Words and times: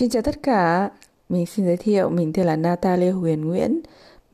Xin 0.00 0.10
chào 0.10 0.22
tất 0.22 0.42
cả, 0.42 0.90
mình 1.28 1.46
xin 1.46 1.66
giới 1.66 1.76
thiệu 1.76 2.08
mình 2.08 2.32
tên 2.32 2.46
là 2.46 2.56
Natalia 2.56 3.10
Huyền 3.10 3.44
Nguyễn. 3.44 3.80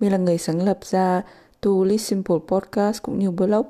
Mình 0.00 0.12
là 0.12 0.18
người 0.18 0.38
sáng 0.38 0.62
lập 0.62 0.78
ra 0.82 1.22
To 1.60 1.70
Live 1.84 1.96
Simple 1.96 2.36
Podcast 2.48 3.02
cũng 3.02 3.18
như 3.18 3.30
blog 3.30 3.66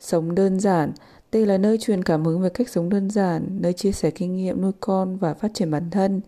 Sống 0.00 0.34
đơn 0.34 0.60
giản. 0.60 0.92
Đây 1.32 1.46
là 1.46 1.58
nơi 1.58 1.78
truyền 1.78 2.02
cảm 2.02 2.24
hứng 2.24 2.40
về 2.40 2.48
cách 2.48 2.68
sống 2.68 2.88
đơn 2.88 3.10
giản, 3.10 3.46
nơi 3.60 3.72
chia 3.72 3.92
sẻ 3.92 4.10
kinh 4.10 4.36
nghiệm 4.36 4.60
nuôi 4.60 4.72
con 4.80 5.16
và 5.16 5.34
phát 5.34 5.54
triển 5.54 5.70
bản 5.70 5.90
thân. 5.90 6.20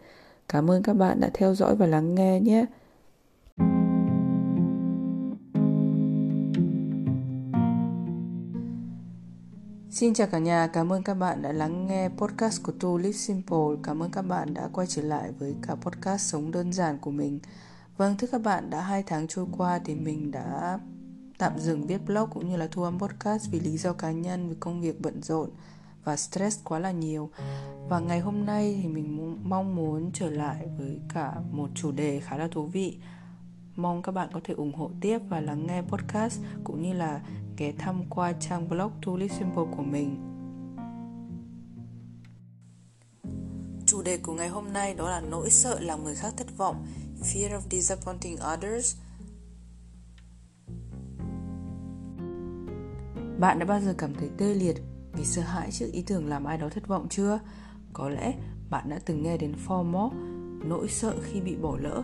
Cảm 0.48 0.70
ơn 0.70 0.82
các 0.82 0.93
bạn 0.93 1.21
đã 1.21 1.30
theo 1.34 1.55
dõi 1.55 1.77
và 1.77 1.87
lắng 1.87 2.14
nghe 2.14 2.41
nhé. 2.41 2.66
Xin 9.96 10.14
chào 10.14 10.26
cả 10.26 10.38
nhà, 10.38 10.66
cảm 10.66 10.92
ơn 10.92 11.02
các 11.02 11.14
bạn 11.14 11.42
đã 11.42 11.52
lắng 11.52 11.86
nghe 11.86 12.08
podcast 12.08 12.62
của 12.62 12.72
To 12.80 12.88
Live 12.96 13.12
Simple. 13.12 13.58
Cảm 13.82 14.02
ơn 14.02 14.11
các 14.11 14.22
bạn 14.22 14.54
đã 14.54 14.68
quay 14.72 14.86
trở 14.86 15.02
lại 15.02 15.32
với 15.38 15.54
cả 15.62 15.75
podcast 15.75 16.32
Sống 16.32 16.50
Đơn 16.50 16.72
Giản 16.72 16.98
của 16.98 17.11
mình. 17.11 17.40
Vâng, 17.96 18.16
thưa 18.18 18.26
các 18.32 18.43
bạn, 18.43 18.71
đã 18.71 18.80
hai 18.80 19.02
tháng 19.02 19.29
trôi 19.29 19.46
qua 19.57 19.79
thì 19.85 19.94
mình 19.94 20.30
đã 20.30 20.79
tạm 21.38 21.58
dừng 21.58 21.86
viết 21.86 21.98
blog 22.07 22.30
cũng 22.30 22.48
như 22.48 22.57
là 22.57 22.68
thu 22.71 22.82
âm 22.82 22.98
podcast 22.98 23.50
vì 23.50 23.61
lý 23.61 23.76
do 23.76 23.93
cá 23.93 24.11
nhân, 24.11 24.48
vì 24.48 24.54
công 24.61 24.80
việc 24.80 25.00
bận 25.00 25.22
rộn 25.22 25.50
và 26.04 26.16
stress 26.16 26.60
quá 26.64 26.79
là 26.79 26.90
nhiều. 26.90 27.30
Và 27.88 27.99
ngày 27.99 28.21
hôm 28.21 28.46
nay 28.46 28.80
thì 28.82 28.88
mình 28.88 29.38
mong 29.49 29.76
muốn 29.76 30.10
trở 30.14 30.30
lại 30.30 30.68
với 30.79 31.00
cả 31.14 31.32
một 31.52 31.68
chủ 31.74 31.93
đề 31.93 32.20
khá 32.20 32.36
là 32.36 32.48
thú 32.48 32.66
vị. 32.66 32.98
Mong 33.77 34.02
các 34.02 34.12
bạn 34.12 34.28
có 34.33 34.41
thể 34.44 34.55
ủng 34.55 34.74
hộ 34.74 34.91
tiếp 35.00 35.19
và 35.28 35.41
lắng 35.41 35.66
nghe 35.66 35.83
podcast 35.83 36.41
cũng 36.64 36.83
như 36.83 36.92
là 36.92 37.20
ghé 37.56 37.72
thăm 37.78 38.02
qua 38.10 38.33
trang 38.33 38.69
blog 38.69 38.91
Tulip 39.02 39.30
Simple 39.30 39.64
của 39.77 39.83
mình. 39.83 40.16
Chủ 43.86 44.02
đề 44.02 44.19
của 44.19 44.34
ngày 44.34 44.48
hôm 44.48 44.72
nay 44.72 44.94
đó 44.94 45.10
là 45.10 45.20
nỗi 45.20 45.50
sợ 45.50 45.80
làm 45.80 46.05
người 46.05 46.14
khác 46.14 46.34
thất 46.36 46.56
vọng, 46.56 46.86
fear 47.20 47.50
of 47.50 47.60
disappointing 47.70 48.36
others. 48.54 48.96
Bạn 53.38 53.58
đã 53.58 53.66
bao 53.66 53.80
giờ 53.80 53.94
cảm 53.98 54.14
thấy 54.14 54.30
tê 54.38 54.54
liệt 54.54 54.76
vì 55.12 55.24
sợ 55.24 55.42
hãi 55.42 55.70
trước 55.72 55.86
ý 55.92 56.02
tưởng 56.02 56.26
làm 56.26 56.44
ai 56.44 56.58
đó 56.58 56.68
thất 56.68 56.86
vọng 56.86 57.06
chưa? 57.10 57.38
Có 57.92 58.08
lẽ 58.08 58.34
bạn 58.70 58.88
đã 58.88 59.00
từng 59.04 59.22
nghe 59.22 59.36
đến 59.36 59.54
FOMO, 59.66 60.10
nỗi 60.68 60.88
sợ 60.88 61.14
khi 61.22 61.41
bị 61.41 61.56
bỏ 61.56 61.76
lỡ. 61.80 62.02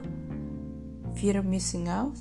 Fear 1.20 1.42
of 1.42 1.50
missing 1.50 1.86
out, 2.02 2.14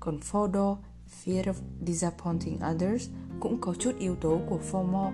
còn 0.00 0.18
FODO 0.18 0.76
Fear 1.24 1.44
of 1.44 1.54
disappointing 1.86 2.58
others 2.74 3.08
cũng 3.40 3.60
có 3.60 3.74
chút 3.78 3.92
yếu 3.98 4.16
tố 4.16 4.40
của 4.48 4.58
FOMO. 4.72 5.12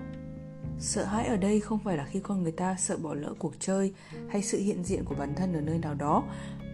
Sợ 0.80 1.04
hãi 1.04 1.26
ở 1.26 1.36
đây 1.36 1.60
không 1.60 1.78
phải 1.84 1.96
là 1.96 2.04
khi 2.04 2.20
con 2.20 2.42
người 2.42 2.52
ta 2.52 2.76
sợ 2.78 2.96
bỏ 2.96 3.14
lỡ 3.14 3.34
cuộc 3.38 3.52
chơi 3.60 3.92
hay 4.28 4.42
sự 4.42 4.58
hiện 4.58 4.84
diện 4.84 5.04
của 5.04 5.14
bản 5.18 5.34
thân 5.36 5.52
ở 5.52 5.60
nơi 5.60 5.78
nào 5.78 5.94
đó, 5.94 6.24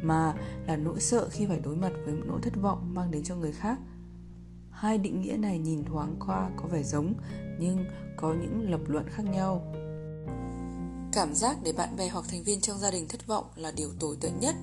mà 0.03 0.35
là 0.67 0.77
nỗi 0.77 1.01
sợ 1.01 1.29
khi 1.31 1.47
phải 1.47 1.61
đối 1.61 1.77
mặt 1.77 1.93
với 2.05 2.15
một 2.15 2.25
nỗi 2.27 2.41
thất 2.43 2.57
vọng 2.63 2.95
mang 2.95 3.11
đến 3.11 3.23
cho 3.23 3.37
người 3.37 3.53
khác. 3.53 3.79
Hai 4.71 4.99
định 4.99 5.21
nghĩa 5.21 5.37
này 5.37 5.59
nhìn 5.59 5.85
thoáng 5.85 6.17
qua 6.27 6.51
có 6.57 6.69
vẻ 6.69 6.83
giống 6.83 7.15
nhưng 7.61 7.85
có 8.17 8.35
những 8.35 8.71
lập 8.71 8.81
luận 8.87 9.07
khác 9.11 9.23
nhau. 9.23 9.75
Cảm 11.13 11.35
giác 11.35 11.57
để 11.65 11.73
bạn 11.73 11.97
bè 11.97 12.09
hoặc 12.09 12.25
thành 12.29 12.43
viên 12.43 12.61
trong 12.61 12.79
gia 12.79 12.91
đình 12.91 13.09
thất 13.09 13.27
vọng 13.27 13.45
là 13.57 13.73
điều 13.77 13.89
tồi 14.01 14.17
tệ 14.21 14.31
nhất. 14.41 14.55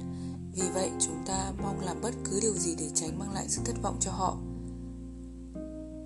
Vì 0.56 0.70
vậy, 0.74 0.92
chúng 1.00 1.24
ta 1.28 1.52
mong 1.64 1.80
làm 1.86 2.02
bất 2.02 2.12
cứ 2.24 2.40
điều 2.42 2.54
gì 2.54 2.76
để 2.80 2.90
tránh 2.94 3.20
mang 3.20 3.34
lại 3.34 3.46
sự 3.48 3.62
thất 3.66 3.82
vọng 3.82 3.98
cho 4.00 4.12
họ. 4.12 4.38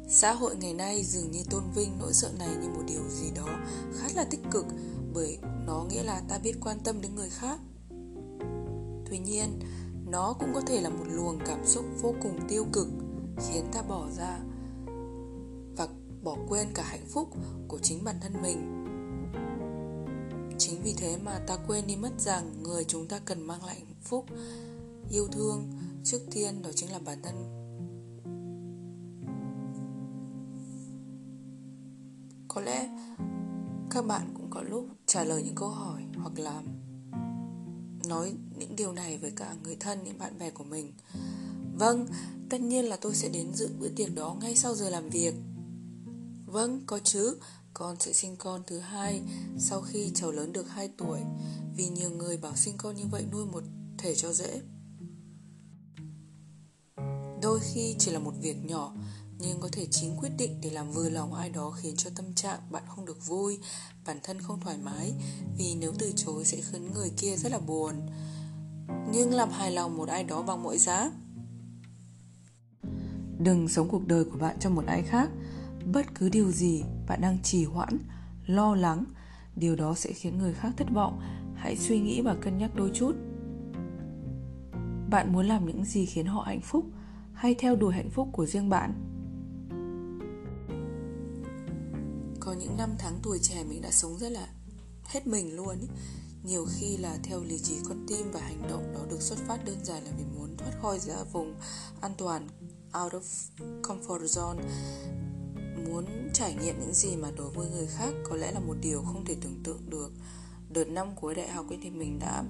Xã 0.07 0.33
hội 0.33 0.55
ngày 0.55 0.73
nay 0.73 1.03
dường 1.03 1.31
như 1.31 1.43
tôn 1.49 1.63
vinh 1.75 1.91
nỗi 1.99 2.13
sợ 2.13 2.31
này 2.39 2.55
như 2.61 2.69
một 2.69 2.83
điều 2.87 3.09
gì 3.09 3.31
đó 3.35 3.59
khá 3.93 4.07
là 4.15 4.23
tích 4.23 4.41
cực 4.51 4.65
bởi 5.13 5.37
nó 5.65 5.85
nghĩa 5.89 6.03
là 6.03 6.21
ta 6.29 6.37
biết 6.37 6.55
quan 6.61 6.79
tâm 6.83 7.01
đến 7.01 7.15
người 7.15 7.29
khác. 7.29 7.59
Tuy 9.09 9.17
nhiên, 9.17 9.59
nó 10.05 10.33
cũng 10.39 10.53
có 10.53 10.61
thể 10.61 10.81
là 10.81 10.89
một 10.89 11.05
luồng 11.07 11.39
cảm 11.45 11.65
xúc 11.65 11.85
vô 12.01 12.13
cùng 12.21 12.39
tiêu 12.49 12.65
cực 12.73 12.87
khiến 13.37 13.65
ta 13.71 13.81
bỏ 13.81 14.07
ra 14.17 14.39
và 15.77 15.87
bỏ 16.23 16.37
quên 16.49 16.67
cả 16.73 16.83
hạnh 16.83 17.05
phúc 17.07 17.29
của 17.67 17.79
chính 17.79 18.03
bản 18.03 18.15
thân 18.21 18.33
mình. 18.41 18.85
Chính 20.57 20.81
vì 20.83 20.93
thế 20.97 21.17
mà 21.23 21.39
ta 21.47 21.57
quên 21.67 21.87
đi 21.87 21.95
mất 21.95 22.11
rằng 22.19 22.63
người 22.63 22.83
chúng 22.83 23.07
ta 23.07 23.19
cần 23.25 23.47
mang 23.47 23.65
lại 23.65 23.75
hạnh 23.75 24.01
phúc, 24.03 24.25
yêu 25.11 25.27
thương 25.27 25.67
trước 26.03 26.19
tiên 26.31 26.61
đó 26.61 26.69
chính 26.75 26.91
là 26.91 26.99
bản 26.99 27.21
thân 27.21 27.64
có 32.55 32.61
lẽ 32.61 32.89
các 33.89 34.05
bạn 34.05 34.33
cũng 34.33 34.49
có 34.49 34.61
lúc 34.61 34.87
trả 35.05 35.23
lời 35.23 35.43
những 35.43 35.55
câu 35.55 35.69
hỏi 35.69 36.03
hoặc 36.17 36.39
là 36.39 36.63
nói 38.07 38.33
những 38.57 38.75
điều 38.75 38.93
này 38.93 39.17
với 39.17 39.31
cả 39.31 39.55
người 39.63 39.75
thân, 39.79 40.03
những 40.03 40.17
bạn 40.17 40.39
bè 40.39 40.49
của 40.49 40.63
mình. 40.63 40.93
Vâng 41.79 42.07
tất 42.49 42.61
nhiên 42.61 42.85
là 42.85 42.97
tôi 43.01 43.15
sẽ 43.15 43.29
đến 43.29 43.53
dự 43.53 43.69
bữa 43.79 43.89
tiệc 43.89 44.15
đó 44.15 44.35
ngay 44.41 44.55
sau 44.55 44.75
giờ 44.75 44.89
làm 44.89 45.09
việc. 45.09 45.33
Vâng 46.45 46.81
có 46.85 46.99
chứ. 46.99 47.37
Con 47.73 47.95
sẽ 47.99 48.13
sinh 48.13 48.35
con 48.35 48.63
thứ 48.67 48.79
hai 48.79 49.21
sau 49.57 49.81
khi 49.81 50.11
cháu 50.15 50.31
lớn 50.31 50.53
được 50.53 50.69
2 50.69 50.89
tuổi, 50.97 51.19
vì 51.75 51.87
nhiều 51.87 52.09
người 52.09 52.37
bảo 52.37 52.55
sinh 52.55 52.75
con 52.77 52.95
như 52.95 53.03
vậy 53.11 53.25
nuôi 53.31 53.45
một 53.45 53.63
thể 53.97 54.15
cho 54.15 54.33
dễ. 54.33 54.61
Đôi 57.41 57.59
khi 57.59 57.95
chỉ 57.99 58.11
là 58.11 58.19
một 58.19 58.33
việc 58.41 58.65
nhỏ 58.65 58.93
nhưng 59.39 59.59
có 59.59 59.69
thể 59.71 59.87
chính 59.91 60.17
quyết 60.17 60.31
định 60.37 60.61
để 60.61 60.69
làm 60.69 60.91
vừa 60.91 61.09
lòng 61.09 61.33
ai 61.33 61.49
đó 61.49 61.71
khiến 61.71 61.95
cho 61.97 62.09
tâm 62.15 62.33
trạng 62.33 62.59
bạn 62.71 62.83
không 62.87 63.05
được 63.05 63.27
vui, 63.27 63.59
bản 64.05 64.17
thân 64.23 64.41
không 64.41 64.59
thoải 64.59 64.77
mái, 64.77 65.13
vì 65.57 65.75
nếu 65.75 65.93
từ 65.99 66.13
chối 66.15 66.45
sẽ 66.45 66.57
khiến 66.61 66.93
người 66.93 67.11
kia 67.17 67.35
rất 67.35 67.51
là 67.51 67.59
buồn. 67.59 67.95
Nhưng 69.11 69.33
làm 69.33 69.49
hài 69.49 69.71
lòng 69.71 69.97
một 69.97 70.09
ai 70.09 70.23
đó 70.23 70.41
bằng 70.41 70.63
mọi 70.63 70.77
giá. 70.77 71.11
Đừng 73.39 73.67
sống 73.67 73.89
cuộc 73.89 74.07
đời 74.07 74.25
của 74.25 74.37
bạn 74.37 74.55
cho 74.59 74.69
một 74.69 74.85
ai 74.87 75.01
khác. 75.01 75.29
Bất 75.93 76.05
cứ 76.15 76.29
điều 76.29 76.51
gì 76.51 76.83
bạn 77.07 77.21
đang 77.21 77.37
trì 77.43 77.65
hoãn, 77.65 77.97
lo 78.45 78.75
lắng, 78.75 79.03
điều 79.55 79.75
đó 79.75 79.95
sẽ 79.95 80.13
khiến 80.13 80.37
người 80.37 80.53
khác 80.53 80.73
thất 80.77 80.87
vọng. 80.93 81.21
Hãy 81.55 81.77
suy 81.77 81.99
nghĩ 81.99 82.21
và 82.21 82.35
cân 82.41 82.57
nhắc 82.57 82.75
đôi 82.75 82.91
chút. 82.93 83.15
Bạn 85.09 85.33
muốn 85.33 85.45
làm 85.45 85.65
những 85.65 85.85
gì 85.85 86.05
khiến 86.05 86.25
họ 86.25 86.41
hạnh 86.41 86.61
phúc? 86.61 86.85
Hay 87.33 87.55
theo 87.55 87.75
đuổi 87.75 87.93
hạnh 87.93 88.09
phúc 88.09 88.29
của 88.31 88.45
riêng 88.45 88.69
bạn. 88.69 89.14
Có 92.45 92.53
những 92.53 92.77
năm 92.77 92.95
tháng 92.99 93.19
tuổi 93.23 93.39
trẻ 93.39 93.63
mình 93.63 93.81
đã 93.81 93.91
sống 93.91 94.17
rất 94.17 94.31
là 94.31 94.47
hết 95.03 95.27
mình 95.27 95.55
luôn 95.55 95.79
ý. 95.81 95.87
nhiều 96.43 96.67
khi 96.75 96.97
là 96.97 97.17
theo 97.23 97.43
lý 97.43 97.59
trí 97.59 97.75
con 97.87 98.05
tim 98.07 98.31
và 98.31 98.39
hành 98.39 98.61
động 98.69 98.93
đó 98.93 98.99
được 99.09 99.21
xuất 99.21 99.39
phát 99.47 99.65
đơn 99.65 99.85
giản 99.85 100.03
là 100.03 100.11
vì 100.17 100.23
muốn 100.37 100.57
thoát 100.57 100.71
khỏi 100.81 100.99
ra 100.99 101.15
vùng 101.31 101.55
an 102.01 102.11
toàn, 102.17 102.47
out 103.03 103.13
of 103.13 103.21
comfort 103.81 104.25
zone. 104.25 104.59
Muốn 105.89 106.05
trải 106.33 106.53
nghiệm 106.53 106.79
những 106.79 106.93
gì 106.93 107.15
mà 107.15 107.31
đối 107.37 107.49
với 107.49 107.69
người 107.69 107.87
khác 107.87 108.13
có 108.29 108.35
lẽ 108.35 108.51
là 108.51 108.59
một 108.59 108.75
điều 108.81 109.01
không 109.01 109.25
thể 109.25 109.35
tưởng 109.41 109.63
tượng 109.63 109.89
được. 109.89 110.11
Đợt 110.69 110.87
năm 110.87 111.15
cuối 111.15 111.35
đại 111.35 111.49
học 111.49 111.65
ấy 111.69 111.79
thì 111.81 111.89
mình 111.89 112.19
đã 112.19 112.43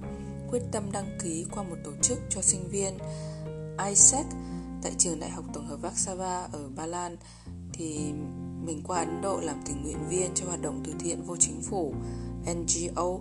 quyết 0.50 0.62
tâm 0.72 0.92
đăng 0.92 1.18
ký 1.22 1.46
qua 1.50 1.62
một 1.62 1.76
tổ 1.84 1.92
chức 2.02 2.18
cho 2.30 2.42
sinh 2.42 2.68
viên 2.68 2.98
ISEC 3.88 4.26
tại 4.82 4.92
trường 4.98 5.20
đại 5.20 5.30
học 5.30 5.44
tổng 5.54 5.66
hợp 5.66 5.78
Warsaw 5.82 6.48
ở 6.52 6.68
Ba 6.76 6.86
Lan. 6.86 7.16
Thì 7.72 8.12
mình 8.66 8.80
qua 8.84 8.98
Ấn 8.98 9.22
Độ 9.22 9.40
làm 9.40 9.56
tình 9.66 9.82
nguyện 9.82 10.08
viên 10.08 10.30
cho 10.34 10.46
hoạt 10.46 10.62
động 10.62 10.82
từ 10.84 10.92
thiện 10.98 11.22
vô 11.22 11.36
chính 11.36 11.62
phủ 11.62 11.94
NGO 12.54 13.18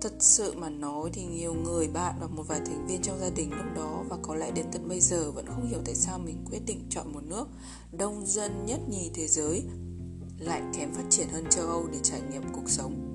Thật 0.00 0.12
sự 0.18 0.54
mà 0.56 0.68
nói 0.68 1.10
thì 1.12 1.24
nhiều 1.24 1.54
người, 1.54 1.88
bạn 1.88 2.14
và 2.20 2.26
một 2.26 2.42
vài 2.48 2.60
thành 2.66 2.86
viên 2.86 3.02
trong 3.02 3.20
gia 3.20 3.30
đình 3.30 3.50
lúc 3.50 3.66
đó 3.76 4.04
và 4.08 4.16
có 4.22 4.34
lẽ 4.34 4.50
đến 4.50 4.66
tận 4.72 4.88
bây 4.88 5.00
giờ 5.00 5.30
vẫn 5.30 5.46
không 5.46 5.66
hiểu 5.66 5.78
tại 5.84 5.94
sao 5.94 6.18
mình 6.18 6.44
quyết 6.50 6.60
định 6.66 6.86
chọn 6.90 7.12
một 7.12 7.24
nước 7.24 7.48
đông 7.92 8.26
dân 8.26 8.66
nhất 8.66 8.80
nhì 8.88 9.10
thế 9.14 9.26
giới, 9.26 9.62
lại 10.38 10.62
kém 10.76 10.92
phát 10.92 11.04
triển 11.10 11.28
hơn 11.28 11.44
châu 11.50 11.66
Âu 11.66 11.88
để 11.92 11.98
trải 12.02 12.20
nghiệm 12.30 12.42
cuộc 12.52 12.70
sống. 12.70 13.06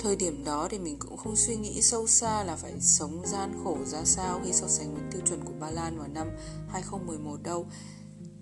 Thời 0.00 0.16
điểm 0.16 0.44
đó 0.44 0.68
thì 0.70 0.78
mình 0.78 0.96
cũng 0.98 1.16
không 1.16 1.36
suy 1.36 1.56
nghĩ 1.56 1.82
sâu 1.82 2.06
xa 2.06 2.44
là 2.44 2.56
phải 2.56 2.72
sống 2.80 3.22
gian 3.26 3.60
khổ 3.64 3.78
ra 3.86 4.04
sao 4.04 4.40
khi 4.44 4.52
so 4.52 4.66
sánh 4.66 4.94
với 4.94 5.02
tiêu 5.12 5.20
chuẩn 5.26 5.44
của 5.44 5.52
Ba 5.60 5.70
Lan 5.70 5.98
vào 5.98 6.08
năm 6.08 6.30
2011 6.68 7.42
đâu 7.42 7.66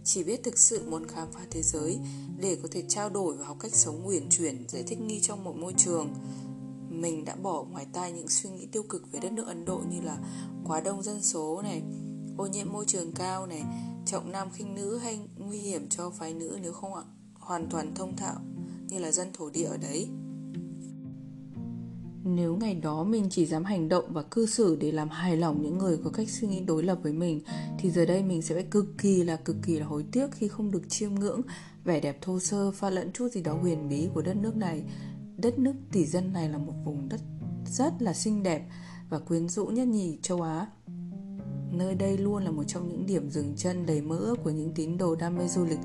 chỉ 0.04 0.24
biết 0.24 0.42
thực 0.44 0.58
sự 0.58 0.90
muốn 0.90 1.06
khám 1.06 1.28
phá 1.32 1.40
thế 1.50 1.62
giới 1.62 1.98
để 2.38 2.56
có 2.62 2.68
thể 2.70 2.84
trao 2.88 3.10
đổi 3.10 3.36
và 3.36 3.46
học 3.46 3.56
cách 3.60 3.74
sống 3.74 4.06
uyển 4.06 4.28
chuyển 4.30 4.64
dễ 4.68 4.82
thích 4.82 5.00
nghi 5.00 5.20
trong 5.20 5.44
một 5.44 5.56
môi 5.56 5.74
trường 5.76 6.14
mình 7.00 7.24
đã 7.24 7.34
bỏ 7.34 7.64
ngoài 7.64 7.86
tai 7.92 8.12
những 8.12 8.28
suy 8.28 8.50
nghĩ 8.50 8.66
tiêu 8.66 8.82
cực 8.82 9.12
về 9.12 9.20
đất 9.20 9.32
nước 9.32 9.46
Ấn 9.46 9.64
Độ 9.64 9.80
như 9.90 10.00
là 10.00 10.18
quá 10.64 10.80
đông 10.80 11.02
dân 11.02 11.22
số 11.22 11.62
này, 11.62 11.82
ô 12.38 12.46
nhiễm 12.46 12.72
môi 12.72 12.84
trường 12.84 13.12
cao 13.12 13.46
này, 13.46 13.62
trọng 14.06 14.32
nam 14.32 14.50
khinh 14.50 14.74
nữ 14.74 14.98
hay 14.98 15.20
nguy 15.36 15.58
hiểm 15.58 15.88
cho 15.88 16.10
phái 16.10 16.34
nữ 16.34 16.58
nếu 16.62 16.72
không 16.72 16.92
hoàn 17.34 17.68
toàn 17.70 17.94
thông 17.94 18.16
thạo 18.16 18.40
như 18.88 18.98
là 18.98 19.12
dân 19.12 19.28
thổ 19.32 19.50
địa 19.50 19.64
ở 19.64 19.76
đấy. 19.76 20.08
Nếu 22.24 22.56
ngày 22.56 22.74
đó 22.74 23.04
mình 23.04 23.26
chỉ 23.30 23.46
dám 23.46 23.64
hành 23.64 23.88
động 23.88 24.04
và 24.08 24.22
cư 24.22 24.46
xử 24.46 24.76
để 24.76 24.92
làm 24.92 25.08
hài 25.08 25.36
lòng 25.36 25.62
những 25.62 25.78
người 25.78 25.98
có 26.04 26.10
cách 26.10 26.30
suy 26.30 26.48
nghĩ 26.48 26.60
đối 26.60 26.82
lập 26.82 26.98
với 27.02 27.12
mình 27.12 27.40
thì 27.78 27.90
giờ 27.90 28.06
đây 28.06 28.22
mình 28.22 28.42
sẽ 28.42 28.54
phải 28.54 28.64
cực 28.64 28.98
kỳ 28.98 29.22
là 29.22 29.36
cực 29.36 29.56
kỳ 29.62 29.78
là 29.78 29.86
hối 29.86 30.04
tiếc 30.12 30.32
khi 30.32 30.48
không 30.48 30.70
được 30.70 30.82
chiêm 30.88 31.14
ngưỡng 31.14 31.40
vẻ 31.84 32.00
đẹp 32.00 32.18
thô 32.20 32.40
sơ 32.40 32.70
pha 32.70 32.90
lẫn 32.90 33.12
chút 33.12 33.28
gì 33.32 33.42
đó 33.42 33.52
huyền 33.52 33.88
bí 33.88 34.08
của 34.14 34.22
đất 34.22 34.36
nước 34.36 34.56
này 34.56 34.82
đất 35.36 35.58
nước 35.58 35.72
tỷ 35.92 36.04
dân 36.04 36.32
này 36.32 36.48
là 36.48 36.58
một 36.58 36.72
vùng 36.84 37.08
đất 37.08 37.20
rất 37.66 37.92
là 38.02 38.12
xinh 38.12 38.42
đẹp 38.42 38.68
và 39.10 39.18
quyến 39.18 39.48
rũ 39.48 39.66
nhất 39.66 39.88
nhì 39.88 40.18
châu 40.22 40.42
Á. 40.42 40.66
Nơi 41.72 41.94
đây 41.94 42.18
luôn 42.18 42.44
là 42.44 42.50
một 42.50 42.64
trong 42.66 42.88
những 42.88 43.06
điểm 43.06 43.30
dừng 43.30 43.54
chân 43.56 43.86
đầy 43.86 44.00
mơ 44.00 44.16
ước 44.16 44.36
của 44.44 44.50
những 44.50 44.72
tín 44.74 44.98
đồ 44.98 45.14
đam 45.14 45.36
mê 45.38 45.48
du 45.48 45.64
lịch 45.64 45.78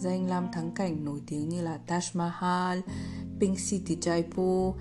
danh 0.00 0.28
lam 0.28 0.46
thắng 0.52 0.70
cảnh 0.74 1.04
nổi 1.04 1.20
tiếng 1.26 1.48
như 1.48 1.62
là 1.62 1.78
Taj 1.86 2.18
Mahal, 2.18 2.78
Pink 3.40 3.58
City 3.70 3.96
Jaipur, 3.96 4.72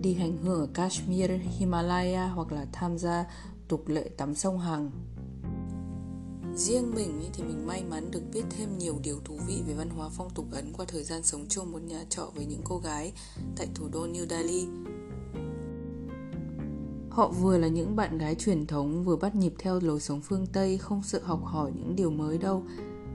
đi 0.00 0.14
hành 0.14 0.36
hương 0.36 0.60
ở 0.60 0.68
Kashmir, 0.74 1.30
Himalaya 1.58 2.26
hoặc 2.26 2.52
là 2.52 2.66
tham 2.72 2.98
gia 2.98 3.24
tục 3.68 3.88
lệ 3.88 4.10
tắm 4.16 4.34
sông 4.34 4.58
Hằng. 4.58 4.90
Riêng 6.56 6.94
mình 6.94 7.20
thì 7.32 7.42
mình 7.42 7.66
may 7.66 7.84
mắn 7.90 8.10
được 8.10 8.22
biết 8.32 8.42
thêm 8.50 8.78
nhiều 8.78 8.98
điều 9.02 9.20
thú 9.24 9.38
vị 9.46 9.62
về 9.66 9.74
văn 9.74 9.90
hóa 9.90 10.08
phong 10.12 10.30
tục 10.30 10.46
Ấn 10.52 10.72
qua 10.72 10.84
thời 10.88 11.02
gian 11.02 11.22
sống 11.22 11.46
chung 11.48 11.72
một 11.72 11.82
nhà 11.82 12.04
trọ 12.08 12.30
với 12.34 12.46
những 12.46 12.60
cô 12.64 12.78
gái 12.78 13.12
tại 13.56 13.68
thủ 13.74 13.88
đô 13.92 14.06
New 14.06 14.26
Delhi. 14.26 14.66
Họ 17.10 17.28
vừa 17.28 17.58
là 17.58 17.68
những 17.68 17.96
bạn 17.96 18.18
gái 18.18 18.34
truyền 18.34 18.66
thống 18.66 19.04
vừa 19.04 19.16
bắt 19.16 19.34
nhịp 19.34 19.54
theo 19.58 19.80
lối 19.80 20.00
sống 20.00 20.20
phương 20.20 20.46
Tây 20.46 20.78
không 20.78 21.02
sợ 21.02 21.20
học 21.22 21.44
hỏi 21.44 21.72
những 21.76 21.96
điều 21.96 22.10
mới 22.10 22.38
đâu. 22.38 22.62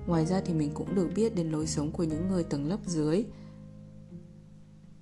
Ngoài 0.08 0.26
ra 0.26 0.42
thì 0.46 0.54
mình 0.54 0.72
cũng 0.74 0.96
được 0.96 1.10
biết 1.16 1.36
đến 1.36 1.52
lối 1.52 1.68
sống 1.68 1.92
của 1.92 2.04
những 2.04 2.28
người 2.28 2.44
tầng 2.44 2.70
lớp 2.70 2.80
dưới. 2.86 3.26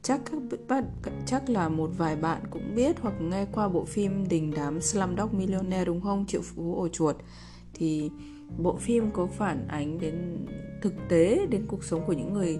Chắc 0.04 0.22
các 0.26 0.40
bạn 0.68 0.86
chắc 1.26 1.50
là 1.50 1.70
một 1.70 1.90
vài 1.98 2.16
bạn 2.16 2.42
cũng 2.50 2.76
biết 2.76 2.96
hoặc 3.02 3.14
nghe 3.22 3.46
qua 3.52 3.70
bộ 3.70 3.86
phim 3.86 4.28
đình 4.28 4.54
đám 4.56 4.82
Slumdog 4.82 5.38
Millionaire, 5.38 5.86
đúng 5.86 6.02
không? 6.02 6.26
Triệu 6.26 6.42
phú 6.42 6.76
ổ 6.76 6.88
chuột. 6.88 7.16
Thì 7.74 8.10
bộ 8.58 8.78
phim 8.78 9.12
có 9.12 9.26
phản 9.26 9.68
ánh 9.68 10.00
đến 10.00 10.46
thực 10.82 10.94
tế 11.10 11.48
đến 11.50 11.66
cuộc 11.68 11.84
sống 11.84 12.02
của 12.08 12.14
những 12.14 12.34
người 12.34 12.60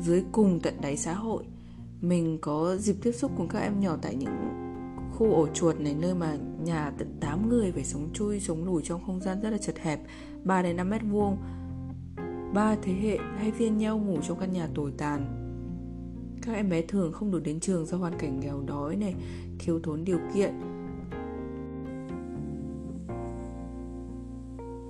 dưới 0.00 0.24
cùng 0.32 0.60
tận 0.60 0.74
đáy 0.80 0.96
xã 0.96 1.14
hội. 1.14 1.44
Mình 2.00 2.38
có 2.40 2.76
dịp 2.76 2.96
tiếp 3.02 3.12
xúc 3.12 3.32
cùng 3.36 3.48
các 3.48 3.58
em 3.58 3.80
nhỏ 3.80 3.96
tại 4.02 4.14
những 4.14 4.36
khu 5.14 5.34
ổ 5.34 5.46
chuột 5.46 5.80
này, 5.80 5.94
nơi 5.94 6.14
mà 6.14 6.36
nhà 6.64 6.92
tận 6.98 7.16
8 7.20 7.48
người 7.48 7.72
phải 7.72 7.84
sống 7.84 8.10
chui, 8.14 8.40
sống 8.40 8.64
lủi 8.64 8.82
trong 8.82 9.04
không 9.06 9.20
gian 9.20 9.40
rất 9.40 9.50
là 9.50 9.58
chật 9.58 9.78
hẹp 9.78 10.00
3 10.44 10.62
đến 10.62 10.76
5 10.76 10.90
mét 10.90 11.02
vuông. 11.10 11.36
Ba 12.54 12.76
thế 12.82 12.92
hệ 12.92 13.18
hay 13.36 13.52
phiên 13.52 13.78
nhau 13.78 13.98
ngủ 13.98 14.18
trong 14.28 14.40
căn 14.40 14.52
nhà 14.52 14.68
tồi 14.74 14.92
tàn 14.98 15.45
các 16.46 16.52
em 16.52 16.68
bé 16.68 16.82
thường 16.82 17.12
không 17.12 17.30
được 17.30 17.40
đến 17.44 17.60
trường 17.60 17.86
do 17.86 17.96
hoàn 17.96 18.18
cảnh 18.18 18.40
nghèo 18.40 18.62
đói 18.66 18.96
này 18.96 19.14
thiếu 19.58 19.80
thốn 19.82 20.04
điều 20.04 20.18
kiện 20.34 20.60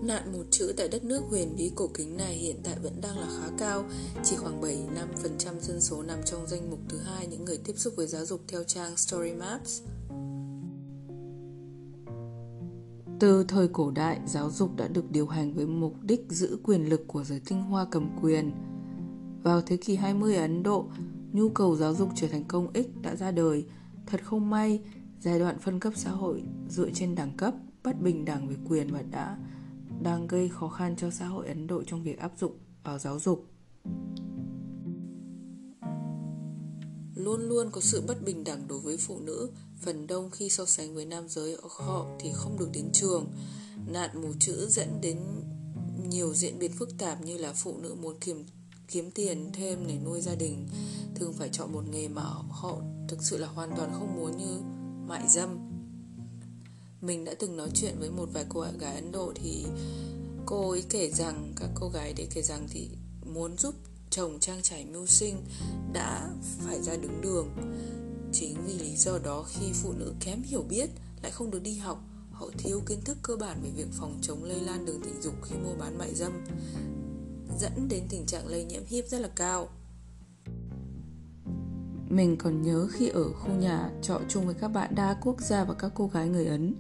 Nạn 0.07 0.33
mù 0.33 0.39
chữ 0.51 0.73
tại 0.77 0.89
đất 0.89 1.05
nước 1.05 1.23
huyền 1.31 1.55
bí 1.59 1.71
cổ 1.75 1.91
kính 1.95 2.17
này 2.17 2.35
hiện 2.35 2.57
tại 2.65 2.75
vẫn 2.83 3.01
đang 3.01 3.19
là 3.19 3.27
khá 3.41 3.49
cao, 3.59 3.85
chỉ 4.25 4.37
khoảng 4.37 4.61
7-5% 4.61 5.61
dân 5.61 5.81
số 5.81 6.03
nằm 6.03 6.19
trong 6.25 6.47
danh 6.47 6.71
mục 6.71 6.79
thứ 6.89 6.99
hai 6.99 7.27
những 7.27 7.45
người 7.45 7.59
tiếp 7.65 7.73
xúc 7.77 7.95
với 7.97 8.07
giáo 8.07 8.25
dục 8.25 8.41
theo 8.49 8.65
trang 8.65 8.97
Story 8.97 9.33
Maps. 9.33 9.83
Từ 13.21 13.45
thời 13.45 13.69
cổ 13.69 13.91
đại, 13.91 14.21
giáo 14.27 14.51
dục 14.51 14.77
đã 14.77 14.89
được 14.89 15.11
điều 15.11 15.27
hành 15.27 15.55
với 15.55 15.67
mục 15.67 15.95
đích 16.03 16.25
giữ 16.29 16.59
quyền 16.63 16.89
lực 16.89 17.05
của 17.07 17.25
giới 17.25 17.41
tinh 17.49 17.63
hoa 17.63 17.87
cầm 17.91 18.19
quyền. 18.23 18.53
Vào 19.43 19.63
thế 19.63 19.77
kỷ 19.77 19.97
20 19.97 20.35
ở 20.35 20.43
Ấn 20.43 20.63
Độ, 20.63 20.87
nhu 21.37 21.49
cầu 21.49 21.77
giáo 21.77 21.95
dục 21.95 22.09
trở 22.15 22.29
thành 22.29 22.45
công 22.45 22.73
ích 22.73 23.03
đã 23.03 23.17
ra 23.17 23.31
đời. 23.31 23.65
Thật 24.07 24.21
không 24.25 24.51
may, 24.51 24.81
giai 25.21 25.39
đoạn 25.39 25.59
phân 25.59 25.81
cấp 25.81 25.93
xã 25.97 26.11
hội 26.11 26.43
dựa 26.69 26.91
trên 26.95 27.15
đẳng 27.15 27.37
cấp, 27.37 27.55
bất 27.85 28.03
bình 28.03 28.25
đẳng 28.25 28.49
về 28.49 28.57
quyền 28.69 28.93
và 28.93 29.03
đã 29.03 29.39
đang 30.03 30.27
gây 30.27 30.49
khó 30.49 30.69
khăn 30.69 30.97
cho 30.97 31.11
xã 31.11 31.27
hội 31.27 31.47
Ấn 31.47 31.67
Độ 31.67 31.83
trong 31.83 32.03
việc 32.03 32.19
áp 32.19 32.33
dụng 32.39 32.59
vào 32.85 32.99
giáo 32.99 33.19
dục. 33.19 33.47
Luôn 37.15 37.41
luôn 37.41 37.71
có 37.71 37.81
sự 37.81 38.03
bất 38.07 38.25
bình 38.25 38.45
đẳng 38.45 38.69
đối 38.69 38.81
với 38.81 38.97
phụ 38.97 39.21
nữ, 39.21 39.51
phần 39.81 40.07
đông 40.07 40.31
khi 40.31 40.49
so 40.49 40.65
sánh 40.65 40.95
với 40.95 41.05
nam 41.05 41.29
giới 41.29 41.57
họ 41.79 42.07
thì 42.21 42.31
không 42.35 42.59
được 42.59 42.69
đến 42.73 42.91
trường. 42.93 43.27
Nạn 43.87 44.11
mù 44.23 44.29
chữ 44.41 44.67
dẫn 44.69 44.89
đến 45.03 45.19
nhiều 46.09 46.35
diễn 46.35 46.59
biến 46.59 46.73
phức 46.73 46.99
tạp 46.99 47.23
như 47.23 47.39
là 47.39 47.53
phụ 47.53 47.79
nữ 47.79 47.95
muốn 47.95 48.19
kiềm 48.21 48.45
kiếm 48.89 49.11
tiền 49.11 49.51
thêm 49.53 49.87
để 49.87 49.99
nuôi 50.05 50.21
gia 50.21 50.35
đình. 50.35 50.69
Thường 51.15 51.33
phải 51.33 51.49
chọn 51.53 51.73
một 51.73 51.83
nghề 51.91 52.09
mà 52.09 52.23
họ 52.51 52.79
thực 53.09 53.23
sự 53.23 53.39
là 53.39 53.49
hoàn 53.49 53.71
toàn 53.77 53.91
không 53.93 54.17
muốn 54.17 54.37
như 54.37 54.61
mại 55.09 55.29
dâm. 55.29 55.59
Mình 57.01 57.25
đã 57.25 57.35
từng 57.39 57.57
nói 57.57 57.71
chuyện 57.75 57.99
với 57.99 58.11
một 58.11 58.29
vài 58.33 58.45
cô 58.49 58.65
gái 58.79 58.95
Ấn 58.95 59.13
Độ 59.13 59.33
thì 59.35 59.65
cô 60.47 60.71
ấy 60.71 60.85
kể 60.89 61.11
rằng, 61.11 61.53
các 61.57 61.71
cô 61.75 61.89
gái 61.89 62.15
đấy 62.17 62.27
kể 62.35 62.43
rằng 62.43 62.67
thì 62.71 62.89
muốn 63.35 63.59
giúp 63.59 63.75
chồng 64.11 64.39
trang 64.41 64.63
trải 64.63 64.85
mưu 64.85 65.07
sinh 65.07 65.45
đã 65.93 66.31
phải 66.67 66.83
ra 66.83 66.97
đứng 66.97 67.21
đường. 67.21 67.49
Chính 68.33 68.57
vì 68.67 68.79
lý 68.79 68.97
do 68.97 69.19
đó 69.19 69.45
khi 69.49 69.67
phụ 69.75 69.93
nữ 69.93 70.15
kém 70.21 70.43
hiểu 70.43 70.63
biết, 70.63 70.91
lại 71.23 71.33
không 71.33 71.51
được 71.51 71.63
đi 71.63 71.75
học, 71.75 72.05
họ 72.33 72.51
thiếu 72.59 72.81
kiến 72.87 73.01
thức 73.05 73.19
cơ 73.23 73.37
bản 73.37 73.61
về 73.63 73.71
việc 73.77 73.89
phòng 73.93 74.19
chống 74.23 74.45
lây 74.45 74.61
lan 74.61 74.87
đường 74.87 75.01
tình 75.05 75.23
dục 75.23 75.35
khi 75.43 75.57
mua 75.57 75.75
bán 75.75 75.99
mại 75.99 76.15
dâm 76.15 76.33
dẫn 77.59 77.89
đến 77.89 78.03
tình 78.09 78.27
trạng 78.27 78.47
lây 78.47 78.65
nhiễm 78.65 78.83
HIV 78.87 79.05
rất 79.09 79.19
là 79.19 79.29
cao 79.37 79.69
mình 82.09 82.37
còn 82.37 82.63
nhớ 82.63 82.89
khi 82.93 83.09
ở 83.09 83.33
khu 83.33 83.53
nhà 83.53 83.91
trọ 84.03 84.21
chung 84.29 84.47
với 84.47 84.55
các 84.55 84.69
bạn 84.69 84.95
đa 84.95 85.17
quốc 85.23 85.41
gia 85.41 85.65
và 85.65 85.75
các 85.75 85.93
cô 85.95 86.07
gái 86.07 86.29
người 86.29 86.47
Ấn. 86.47 86.75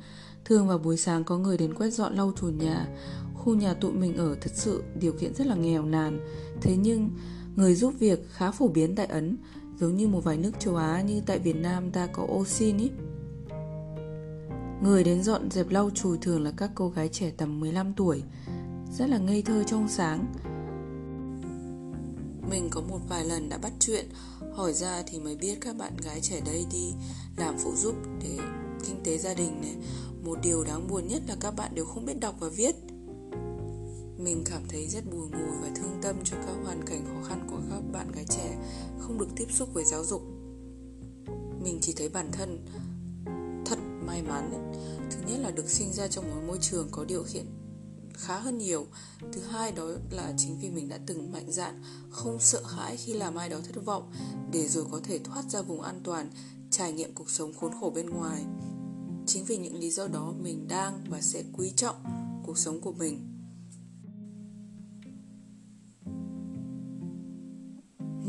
Thường 0.44 0.68
vào 0.68 0.78
buổi 0.78 0.96
sáng 0.96 1.24
có 1.24 1.38
người 1.38 1.58
đến 1.58 1.74
quét 1.74 1.90
dọn 1.90 2.14
lau 2.14 2.32
chùi 2.40 2.52
nhà. 2.52 2.86
Khu 3.34 3.54
nhà 3.54 3.74
tụi 3.74 3.92
mình 3.92 4.16
ở 4.16 4.36
thật 4.40 4.50
sự 4.54 4.82
điều 5.00 5.12
kiện 5.12 5.34
rất 5.34 5.46
là 5.46 5.54
nghèo 5.54 5.84
nàn. 5.84 6.20
Thế 6.62 6.76
nhưng 6.76 7.10
người 7.56 7.74
giúp 7.74 7.94
việc 7.98 8.30
khá 8.32 8.50
phổ 8.50 8.68
biến 8.68 8.94
tại 8.94 9.06
Ấn, 9.06 9.36
giống 9.80 9.96
như 9.96 10.08
một 10.08 10.24
vài 10.24 10.36
nước 10.36 10.52
châu 10.58 10.76
Á 10.76 11.02
như 11.02 11.20
tại 11.26 11.38
Việt 11.38 11.56
Nam 11.56 11.90
ta 11.90 12.06
có 12.06 12.26
ô 12.28 12.44
xin 12.44 12.78
ý. 12.78 12.90
Người 14.82 15.04
đến 15.04 15.22
dọn 15.22 15.50
dẹp 15.50 15.68
lau 15.68 15.90
chùi 15.90 16.18
thường 16.18 16.44
là 16.44 16.52
các 16.56 16.70
cô 16.74 16.88
gái 16.88 17.08
trẻ 17.08 17.32
tầm 17.36 17.60
15 17.60 17.94
tuổi, 17.94 18.22
rất 18.92 19.10
là 19.10 19.18
ngây 19.18 19.42
thơ 19.42 19.64
trong 19.66 19.88
sáng. 19.88 20.26
Mình 22.50 22.68
có 22.70 22.80
một 22.80 22.98
vài 23.08 23.24
lần 23.24 23.48
đã 23.48 23.58
bắt 23.58 23.72
chuyện. 23.80 24.08
Hỏi 24.54 24.72
ra 24.72 25.02
thì 25.06 25.18
mới 25.18 25.36
biết 25.36 25.58
các 25.60 25.76
bạn 25.76 25.96
gái 25.96 26.20
trẻ 26.20 26.40
đây 26.46 26.64
đi 26.72 26.92
làm 27.36 27.56
phụ 27.58 27.74
giúp 27.76 27.94
để 28.22 28.38
kinh 28.86 29.00
tế 29.04 29.18
gia 29.18 29.34
đình 29.34 29.60
này. 29.60 29.76
Một 30.24 30.38
điều 30.42 30.64
đáng 30.64 30.88
buồn 30.88 31.08
nhất 31.08 31.22
là 31.28 31.36
các 31.40 31.50
bạn 31.50 31.74
đều 31.74 31.84
không 31.84 32.04
biết 32.06 32.20
đọc 32.20 32.34
và 32.40 32.48
viết. 32.48 32.74
Mình 34.18 34.42
cảm 34.44 34.62
thấy 34.68 34.88
rất 34.88 35.04
bùi 35.12 35.28
ngùi 35.28 35.56
và 35.62 35.70
thương 35.76 35.98
tâm 36.02 36.16
cho 36.24 36.36
các 36.46 36.54
hoàn 36.64 36.82
cảnh 36.86 37.04
khó 37.06 37.28
khăn 37.28 37.46
của 37.50 37.60
các 37.70 37.80
bạn 37.92 38.12
gái 38.12 38.24
trẻ 38.28 38.58
Không 38.98 39.18
được 39.18 39.28
tiếp 39.36 39.46
xúc 39.50 39.68
với 39.74 39.84
giáo 39.84 40.04
dục. 40.04 40.22
Mình 41.62 41.78
chỉ 41.80 41.92
thấy 41.96 42.08
bản 42.08 42.32
thân 42.32 42.66
thật 43.66 43.78
may 44.06 44.22
mắn. 44.22 44.72
Thứ 45.10 45.18
nhất 45.26 45.38
là 45.40 45.50
được 45.50 45.70
sinh 45.70 45.92
ra 45.92 46.08
trong 46.08 46.30
một 46.30 46.42
môi 46.46 46.58
trường 46.60 46.88
có 46.90 47.04
điều 47.04 47.24
kiện 47.32 47.46
khá 48.16 48.38
hơn 48.38 48.58
nhiều. 48.58 48.86
Thứ 49.32 49.40
hai 49.40 49.72
đó 49.72 49.84
là 50.10 50.34
chính 50.36 50.58
vì 50.60 50.70
mình 50.70 50.88
đã 50.88 50.98
từng 51.06 51.32
mạnh 51.32 51.52
dạn, 51.52 51.82
không 52.10 52.38
sợ 52.40 52.62
hãi 52.66 52.96
khi 52.96 53.12
làm 53.12 53.34
ai 53.34 53.48
đó 53.48 53.58
thất 53.64 53.84
vọng, 53.84 54.12
để 54.52 54.68
rồi 54.68 54.84
có 54.90 55.00
thể 55.04 55.18
thoát 55.18 55.44
ra 55.50 55.62
vùng 55.62 55.80
an 55.80 56.00
toàn, 56.04 56.30
trải 56.70 56.92
nghiệm 56.92 57.14
cuộc 57.14 57.30
sống 57.30 57.54
khốn 57.54 57.72
khổ 57.80 57.92
bên 57.94 58.10
ngoài. 58.10 58.44
Chính 59.26 59.44
vì 59.44 59.56
những 59.56 59.76
lý 59.76 59.90
do 59.90 60.08
đó, 60.08 60.34
mình 60.42 60.68
đang 60.68 61.04
và 61.08 61.20
sẽ 61.20 61.42
quý 61.52 61.72
trọng 61.76 61.96
cuộc 62.46 62.58
sống 62.58 62.80
của 62.80 62.92
mình. 62.92 63.32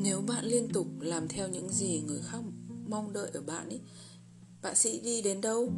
Nếu 0.03 0.21
bạn 0.21 0.45
liên 0.45 0.67
tục 0.73 0.87
làm 0.99 1.27
theo 1.27 1.47
những 1.47 1.69
gì 1.69 2.01
người 2.07 2.21
khác 2.23 2.39
mong 2.89 3.13
đợi 3.13 3.29
ở 3.33 3.41
bạn 3.41 3.69
ấy, 3.69 3.81
bạn 4.61 4.75
sẽ 4.75 4.99
đi 5.03 5.21
đến 5.21 5.41
đâu? 5.41 5.71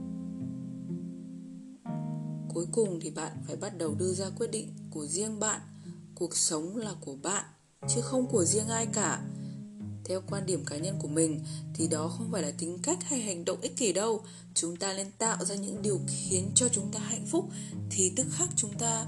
Cuối 2.54 2.66
cùng 2.72 3.00
thì 3.00 3.10
bạn 3.10 3.32
phải 3.48 3.56
bắt 3.56 3.78
đầu 3.78 3.96
đưa 3.96 4.14
ra 4.14 4.30
quyết 4.38 4.52
định 4.52 4.74
của 4.92 5.06
riêng 5.06 5.40
bạn. 5.40 5.62
Cuộc 6.16 6.38
sống 6.38 6.78
là 6.78 6.94
của 7.02 7.16
bạn, 7.24 7.46
chứ 7.88 8.02
không 8.02 8.28
của 8.28 8.46
riêng 8.46 8.68
ai 8.68 8.86
cả. 8.86 9.22
Theo 10.06 10.22
quan 10.30 10.46
điểm 10.46 10.66
cá 10.66 10.78
nhân 10.78 10.96
của 11.00 11.08
mình, 11.08 11.44
thì 11.74 11.88
đó 11.88 12.08
không 12.08 12.32
phải 12.32 12.42
là 12.42 12.52
tính 12.58 12.80
cách 12.84 12.98
hay 13.04 13.22
hành 13.22 13.46
động 13.46 13.62
ích 13.62 13.78
kỷ 13.78 13.94
đâu. 13.94 14.24
Chúng 14.54 14.76
ta 14.76 14.94
nên 14.94 15.12
tạo 15.18 15.46
ra 15.46 15.56
những 15.56 15.82
điều 15.82 16.00
khiến 16.08 16.52
cho 16.56 16.68
chúng 16.70 16.92
ta 16.92 17.00
hạnh 17.00 17.26
phúc, 17.26 17.50
thì 17.90 18.14
tức 18.16 18.28
khắc 18.32 18.50
chúng 18.56 18.74
ta 18.78 19.06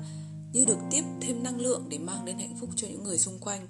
như 0.54 0.66
được 0.66 0.78
tiếp 0.92 1.04
thêm 1.22 1.44
năng 1.44 1.60
lượng 1.60 1.86
để 1.90 1.98
mang 1.98 2.26
đến 2.26 2.40
hạnh 2.40 2.58
phúc 2.60 2.70
cho 2.76 2.88
những 2.88 3.04
người 3.04 3.18
xung 3.18 3.40
quanh. 3.40 3.68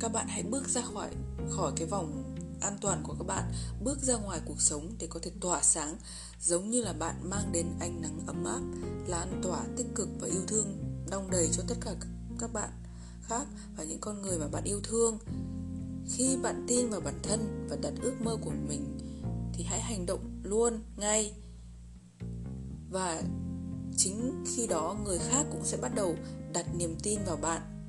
Các 0.00 0.12
bạn 0.12 0.26
hãy 0.28 0.42
bước 0.42 0.68
ra 0.68 0.80
khỏi 0.80 1.10
khỏi 1.50 1.72
cái 1.76 1.86
vòng 1.86 2.29
an 2.60 2.78
toàn 2.80 3.02
của 3.02 3.14
các 3.18 3.24
bạn, 3.26 3.52
bước 3.82 3.98
ra 4.02 4.16
ngoài 4.16 4.40
cuộc 4.44 4.60
sống 4.60 4.94
để 4.98 5.06
có 5.06 5.20
thể 5.22 5.30
tỏa 5.40 5.62
sáng, 5.62 5.96
giống 6.40 6.70
như 6.70 6.82
là 6.82 6.92
bạn 6.92 7.30
mang 7.30 7.52
đến 7.52 7.66
ánh 7.80 8.00
nắng 8.02 8.18
ấm 8.26 8.44
áp 8.44 8.60
lan 9.06 9.40
tỏa 9.42 9.60
tích 9.76 9.86
cực 9.94 10.08
và 10.20 10.28
yêu 10.28 10.42
thương, 10.46 10.78
đong 11.10 11.30
đầy 11.30 11.48
cho 11.52 11.62
tất 11.68 11.76
cả 11.80 11.94
các 12.38 12.52
bạn 12.52 12.70
khác 13.22 13.46
và 13.76 13.84
những 13.84 14.00
con 14.00 14.22
người 14.22 14.38
mà 14.38 14.48
bạn 14.48 14.64
yêu 14.64 14.80
thương. 14.84 15.18
Khi 16.06 16.36
bạn 16.42 16.64
tin 16.68 16.90
vào 16.90 17.00
bản 17.00 17.20
thân 17.22 17.66
và 17.70 17.76
đặt 17.76 17.92
ước 18.02 18.20
mơ 18.20 18.36
của 18.44 18.52
mình, 18.68 18.98
thì 19.54 19.64
hãy 19.64 19.80
hành 19.80 20.06
động 20.06 20.40
luôn, 20.42 20.80
ngay. 20.96 21.34
Và 22.90 23.22
chính 23.96 24.44
khi 24.46 24.66
đó, 24.66 24.96
người 25.04 25.18
khác 25.18 25.46
cũng 25.52 25.64
sẽ 25.64 25.76
bắt 25.76 25.94
đầu 25.94 26.16
đặt 26.52 26.66
niềm 26.74 26.96
tin 27.02 27.18
vào 27.26 27.36
bạn 27.36 27.79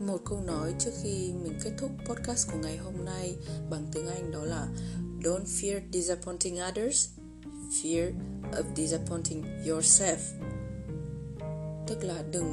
một 0.00 0.18
câu 0.24 0.40
nói 0.40 0.74
trước 0.78 0.90
khi 1.02 1.32
mình 1.42 1.58
kết 1.64 1.72
thúc 1.78 1.90
podcast 2.08 2.50
của 2.52 2.58
ngày 2.62 2.76
hôm 2.76 3.04
nay 3.04 3.36
bằng 3.70 3.86
tiếng 3.92 4.06
Anh 4.06 4.30
đó 4.30 4.44
là 4.44 4.68
Don't 5.22 5.44
fear 5.44 5.80
disappointing 5.92 6.58
others, 6.68 7.08
fear 7.70 8.12
of 8.52 8.62
disappointing 8.76 9.42
yourself. 9.64 10.16
Tức 11.86 12.04
là 12.04 12.22
đừng 12.32 12.52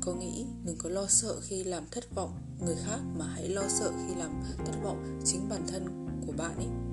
có 0.00 0.14
nghĩ, 0.14 0.46
đừng 0.64 0.76
có 0.78 0.90
lo 0.90 1.06
sợ 1.06 1.40
khi 1.40 1.64
làm 1.64 1.84
thất 1.90 2.14
vọng 2.14 2.32
người 2.60 2.76
khác 2.86 3.00
mà 3.18 3.26
hãy 3.26 3.48
lo 3.48 3.62
sợ 3.68 3.92
khi 4.08 4.14
làm 4.14 4.42
thất 4.66 4.74
vọng 4.82 5.20
chính 5.24 5.48
bản 5.48 5.66
thân 5.68 6.06
của 6.26 6.32
bạn 6.32 6.56
ấy. 6.56 6.89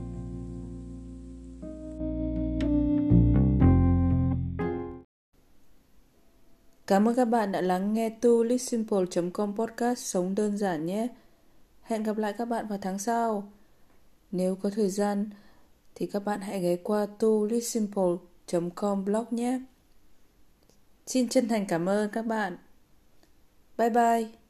Cảm 6.88 7.08
ơn 7.08 7.16
các 7.16 7.26
bạn 7.26 7.52
đã 7.52 7.62
lắng 7.62 7.94
nghe 7.94 8.10
tu 8.10 8.44
livesimple.com 8.44 9.56
podcast 9.56 10.00
sống 10.00 10.36
đơn 10.36 10.58
giản 10.58 10.86
nhé. 10.86 11.08
Hẹn 11.82 12.04
gặp 12.04 12.18
lại 12.18 12.34
các 12.38 12.46
bạn 12.46 12.68
vào 12.68 12.80
tháng 12.82 13.00
sau. 13.00 13.52
Nếu 14.32 14.56
có 14.56 14.70
thời 14.70 14.90
gian 14.90 15.30
thì 15.96 16.06
các 16.06 16.20
bạn 16.26 16.42
hãy 16.42 16.62
ghé 16.62 16.76
qua 16.76 17.06
tu 17.20 17.46
livesimple.com 17.46 19.06
blog 19.06 19.26
nhé. 19.32 19.62
Xin 21.06 21.30
chân 21.30 21.48
thành 21.48 21.66
cảm 21.68 21.90
ơn 21.90 22.10
các 22.10 22.26
bạn. 22.26 22.58
Bye 23.78 23.90
bye. 23.90 24.47